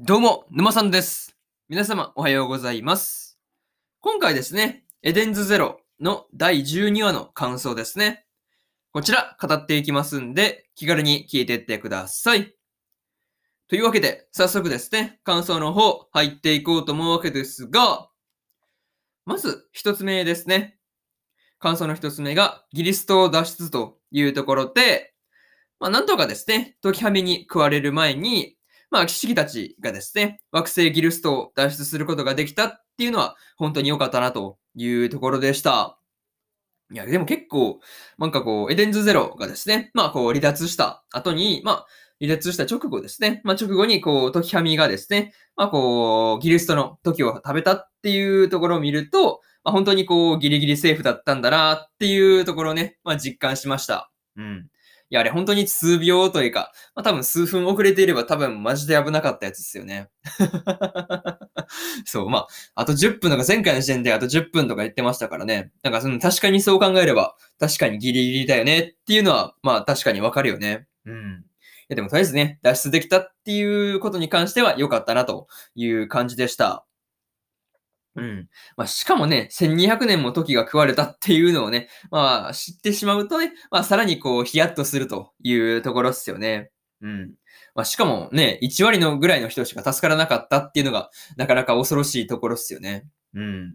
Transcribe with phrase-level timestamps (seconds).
[0.00, 1.36] どうも、沼さんです。
[1.68, 3.36] 皆様、おはようございます。
[3.98, 8.24] 今回ですね、エデンズゼロの第12話の感想ですね。
[8.92, 12.54] こちら、語っていきますんで、気軽に聞いていってください。
[13.66, 18.08] というわけで、早速ですね、感想の方、入っていこうと思うわけですが、
[19.26, 20.78] まず、一つ目ですね。
[21.58, 25.12] 感想の一つ目が、ギリストを脱出というところで、
[25.80, 28.57] まあ、なんとかですね、時はめに食われる前に、
[28.90, 35.98] まあ、騎士たちがですね、惑星ギルストを脱出することができたっていうのは、本当に良かったなというところでした。
[36.90, 37.80] いや、でも結構、
[38.18, 41.86] なんかこう、エデンズゼロがですね、まあこう、離脱した後に、まあ、
[42.20, 54.10] 離脱した直後ですね、まあ直後にこう、時はみがですね、まあこう、ギルストの時を食べたっていうところを見ると、まあ本当にこう、ギリギリセーフだったんだなっていうところをね、まあ実感しました。
[54.36, 54.68] うん。
[55.10, 60.08] いや、あれ本当に数秒というか、まあ多分数分遅れていれば多分マジで危なかったやつですよね。
[62.04, 65.72] そう、まあ、あと10分とか前回の時点であと10分とか言ってましたからね。
[65.82, 70.86] なんかその確かにそう考えれば、確かにギリギリだよねっていうのは、まあ確かにわかるよね。
[71.06, 71.44] うん。
[71.90, 76.84] いやでもとりあえずね、脱出できたっていうことに関しては良かったなという感じでした。
[78.16, 78.48] うん。
[78.76, 86.70] まあ、しかもね、1200年も時が食われたっていうのをね、まあ、知ってしまうとね、まあ、さらにこう、ヒヤッとするというところっすよね。
[87.00, 87.34] うん。
[87.74, 93.06] まあ、しかもね、1割のぐらいの人しか助からなかったっていうのが、なかなか恐ろしいところっすよね。
[93.34, 93.74] うん。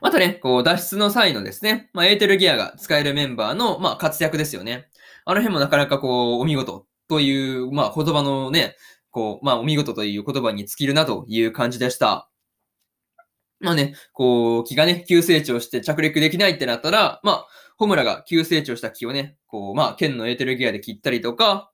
[0.00, 4.88] またね、こう、脱出の際のですね、まあ、エーテルギアが使えるメンバーの、まあ、活躍ですよね。
[5.24, 8.76] あの辺もなかなかこう、お見事という、まあ、言葉のね、
[9.10, 12.28] こう、まあ、お見事という言葉に尽きるなという感じでした。
[13.60, 21.70] まあね、こう、木がね、急成長して着陸できないってなったら、まあ、ホムラが急成長した木をね、こう、まあ、剣のエーテルギアで切ったりとか、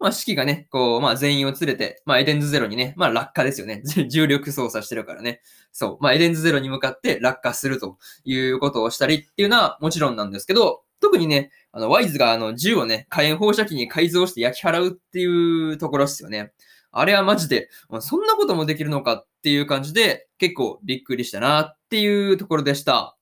[0.00, 3.82] まあ、四季がね、こう、まあ、全員を連れて、まあ、エデンズゼロにね、まあ、落下ですよね。
[4.08, 5.42] 重力操作してるからね。
[5.72, 6.02] そう。
[6.02, 16.52] まあ、エデンズゼロに向かって落下するということをしたりっていうのはもちろんなんですけど、特にね、あの、ワイズがあの、銃をね、火炎放射器に改造して焼き払うっていうところですよね。
[16.92, 17.68] あれはマジで、
[18.00, 23.16] そんなこともできるのかっていう感じで、結構びっくりしたなっていうところでした。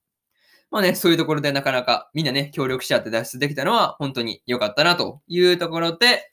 [0.70, 6.32] まあね、そういうところでなかなかみんなね、協力し合って脱出できたのは本当に良かったなというところで、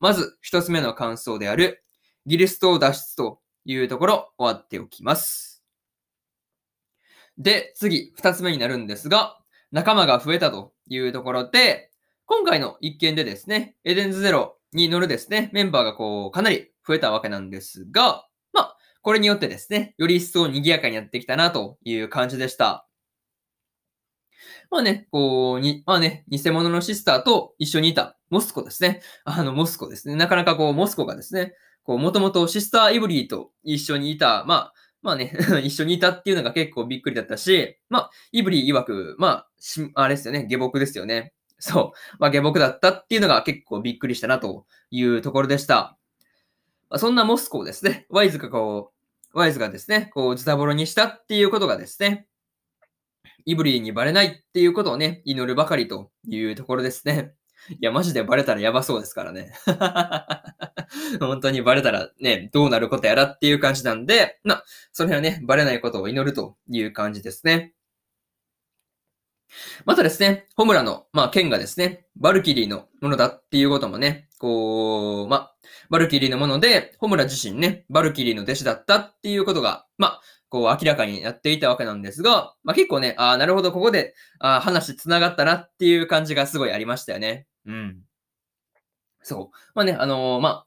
[0.00, 1.84] まず一つ目の感想である、
[2.26, 5.62] ギリストを脱出というところ終わっておきます。
[7.38, 9.38] で、次、二つ目になるんですが、
[9.70, 11.90] 仲間が増えたというところで、
[12.26, 22.86] 今回の一件でですね、エデンズゼロに乗るですね、メンバーがこう、かなり増えたわけなんですが、まあ、これによってですね、より一層賑やかになってきたなという感じでした。
[24.70, 29.02] まあね、こう、に、まあね、偽物のシスターと一緒にいたモスコですね。
[29.24, 30.16] あの、モスコですね。
[30.16, 31.54] なかなかこう、モスコがですね、
[31.84, 34.72] こう、もともとシスター・イブリーと一緒にいた、まあ、
[35.02, 41.34] まあね、 一緒にいたっていうのが結構びっくりだったし、まあ、イブリー曰く、まあ、し、あれですよね、下僕ですよね。
[41.58, 42.16] そう。
[42.18, 45.98] まあ、下僕だったっていうのが結構びっくりしたなというところでした。
[46.92, 48.92] ま、そんなモスコをですね、ワイズがこ
[49.34, 52.28] う、ワイズがですね、こう、ズタボロにしたっていうことがですね、
[53.46, 57.32] イブリーにバレないっていうことをね、祈るばかりというところですね。
[57.70, 59.54] いや、マジでバレたらやばそうですからね。
[61.18, 67.72] 本当にバレたらね、どうなることやらっていう感じなんで、まあ、その辺はね、バレないことを祈るという感じですね。
[69.86, 75.51] またですね、ホムラの、まあ、剣がですね、バルキリーのものだっていうこともね、こう、まあ、
[75.92, 87.46] バルキリーのもので、ホムラ自身ね、バルキリーの弟子だったっていうことが、まあ、こう明らかになっていたわけなんですが、まあ結構ね、ああ、なるほど、ここで、あ話繋がったなっていう感じがすごいありましたよね。
[87.66, 88.00] うん。
[89.20, 89.56] そう。
[89.74, 90.66] まあね、あのー、まあ、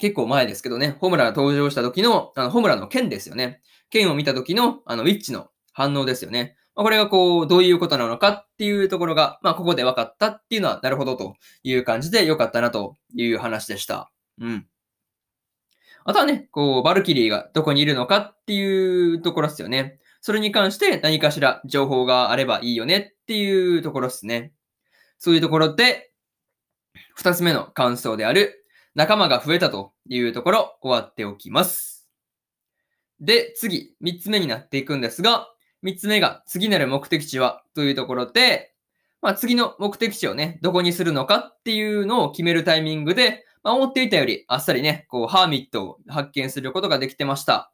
[0.00, 3.60] 結構前ですけどね、ホムラが登場した時の、あの、ホムラの剣ですよね。
[3.90, 6.56] 剣を見た時の、あの、ウィッチの反応ですよね。
[6.76, 14.13] まあ、これがこう、どういうことなのかっていうところが、まあ、ここで分かったっていうのは、なるほどという感じで良かったなという話でした。
[14.38, 14.66] うん。
[16.04, 19.98] あとはね、こう、バルキリーがどこにいるのかっていうところですよね。
[20.20, 24.52] それに関して何かしら情報があればいいよねっていうところですね。
[25.18, 26.12] そういうところで、
[27.14, 28.64] 二つ目の感想である、
[28.94, 32.08] 仲間が増えたというところ終わっておきます。
[33.20, 35.48] で、次、三つ目になっていくんですが、
[35.82, 38.74] 三つ目が次なる目的地はというところで、
[39.22, 47.72] まあ、次の目的地をね、どこにするのかっていうのを決めるタイミングで、まあ、思っていたよりあっさりね、こう、ハーミットを発見することができてました。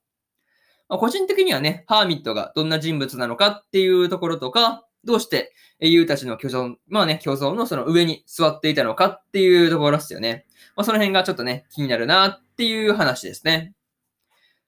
[0.89, 10.47] まあ、個人的にはね、ハーミットがどんな人物なのかっていうところとか、どうして英雄たちの巨像、まあね、巨像のその上に座っていたのかっていうところですよね。
[10.77, 13.75] まあ、その辺がちょっとね、気になるなっていう話ですね。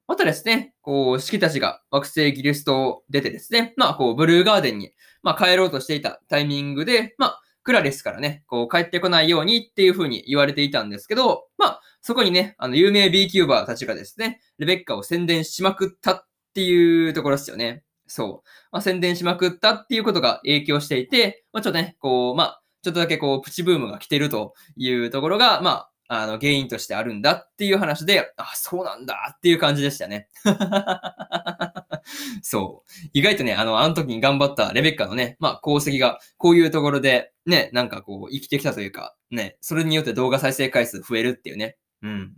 [0.09, 4.93] またですね、こう、式たちが惑星ギリストを出てですね、まあ、こう、ブルーガーデンに、
[5.23, 17.85] まあ、帰ろうとしていたタイミングで、まあ、クラレスからね、こう、帰ってこないようにっていう風に言われていたんですけど、まあ、そこにね、あの、有名 B キューバーたちがですね、レベッカを宣伝しまくったっていうところですよね。
[18.07, 18.49] そう。
[18.73, 30.29] まあ、宣伝しまくったっていうことが影響していて、まあ、ちょっとね、こう、まあ、ちょっとだけこう、プチブームが来てるというところが、まあ、あの、原因としてあるんだっていう話で、あ、そうなんだっていう感じでしたね。
[32.43, 33.09] そう。
[33.13, 41.77] 意外とね、あの、あの時に頑張ったレベッカのね、まあ、功績が、こういうところで、ね、なんかこう、生きてきたというか、ね、それによって動画再生回数増えるっていうね。
[42.03, 42.33] うん。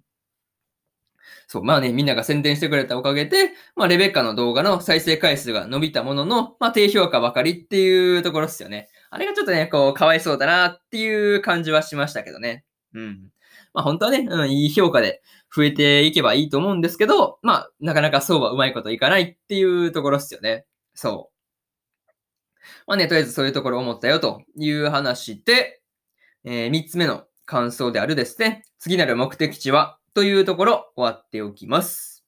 [1.46, 8.88] そう、まあね、みんなが宣伝してくれたおかげで、まあ、レベッカの動画の再生回数が伸びたものの、まあ、低評価ばかりっていうところですよね。
[9.10, 12.64] あれがちょっとね、こう、かわいそうだなっていう感じはしましたけどね。
[12.94, 13.30] うん。
[13.72, 15.22] まあ、本当はね、うん、いい評価で
[15.54, 20.64] 増えていけばいいと思うんですけど、まあ、なかなかそうはうまいこといかないっていうところですよね。
[20.94, 21.34] そう。
[22.86, 25.82] まあね、とりあえずそういうところ思ったよという話で、
[26.44, 32.24] えー、3つ目の感想であるですね、次なる目的地はというところ終わっておきます。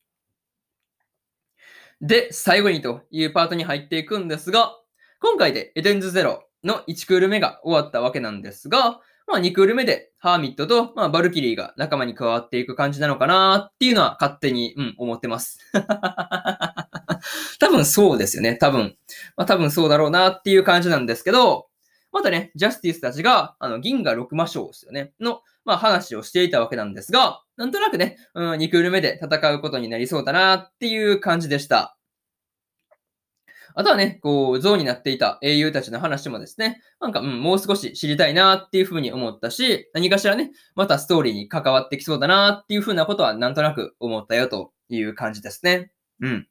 [2.00, 4.76] で、最後にというパートに入っていくんですが、
[5.20, 15.58] 今回でエデンズゼロの1クール目が終わったわけなんですが、まあ2クール目でハーミットと、まあ、バルキリーが仲間に加わっていく感じなのかなっていうのは勝手に、うん、思ってます。
[17.58, 18.56] 多分そうですよね。
[18.56, 18.96] 多分。
[19.36, 21.66] まあ多分そうだろうなっていう感じなんですけど、
[22.12, 25.12] またね、ジャスティスたちが、あの、銀河六魔将ですよね。
[25.20, 31.95] の、まあ話をしていたわけなんですが、なんとなくね、うん、2クール目で戦うことになりそうだなっていう感じでした。
[33.78, 45.92] あとはね、こう、像になっていた英雄たちの話もですね、なんか、うん、もう少し知りたいなっていうふうに思ったし、何かしらね、またストーリーに関わってきそうだなっていうふうなことはなんとなく思ったよという感じですね。
[46.22, 46.48] うん。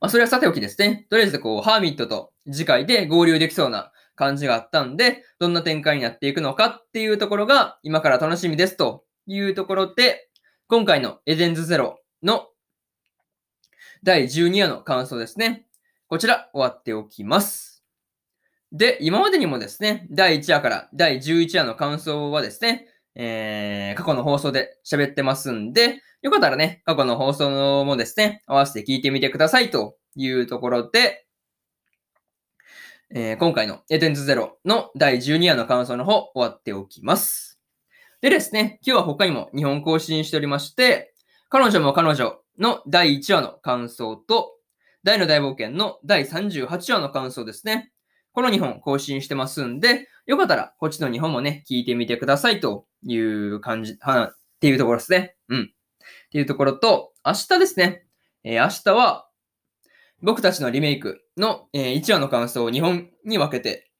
[0.00, 1.06] まあ、それはさておきですね。
[1.08, 10.28] とりあえず、こう、ハーミットと次回で合流できそうな感じがあったんで、どんな展開になっていくのかっていうところが今から楽しみですというところで、
[10.66, 12.48] 今回のエデンズゼロの
[14.02, 15.66] 第12話の感想ですね。
[16.08, 17.84] こちら終わっておきます。
[18.72, 31.24] で、今までにもですね、第1話から第11話の感想はですね、えー、過去の放送で喋ってますんで、よかったらね、過去の放送もですね、合わせて聞いてみてくださいというところで、
[33.10, 37.60] えー、今回のエテンズゼロの第12話の感想の方終わっておきます。
[38.20, 41.13] でですね、今日は他にも日本更新しておりまして、
[41.54, 44.56] 彼女も彼女の第1話の感想と、
[45.04, 47.92] 大の大冒険の第38話の感想ですね。
[48.32, 55.36] この2本更新してますんで、よかったらこっちの2本もね、聞いてみてくださいという感じ、は、っていうところですね。
[55.48, 55.62] うん。
[55.62, 55.66] っ
[56.32, 58.04] ていうところと、明日ですね。
[58.42, 59.28] えー、明日は、
[60.22, 63.92] 僕たちのリメイクの、えー、1話の感想を2本に分けて、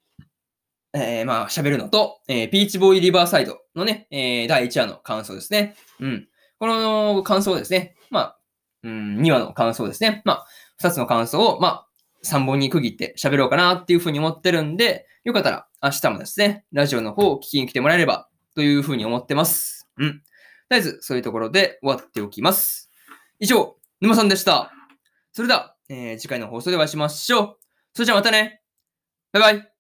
[0.93, 5.77] えー、まあ、喋るのと、えー、ピーチボーイリバーサイドのね、え、第1話の感想ですね。
[6.01, 6.29] うん。
[6.59, 7.97] この感想ですね。
[8.11, 8.39] まあ、
[8.83, 10.23] うん、2話の感想ですね。
[10.25, 10.47] まあ、
[10.81, 11.89] 2つの感想を、まあ、
[12.25, 19.89] 3本に区切って喋ろうかなっていうふうに思ってるんで、よかったら明日もですね、ラジオの方を聞きに来てもらえればというふうに思ってます。
[19.99, 20.21] うん。
[20.21, 20.25] と
[20.71, 22.91] りあえず、そういうところで終わっておきます。
[23.39, 24.73] 以上、沼さんでした。
[25.33, 27.57] それでは、えー、次回の放送でお会いしましょう。
[27.95, 28.63] それじゃあまたね。
[29.33, 29.74] バイバイ。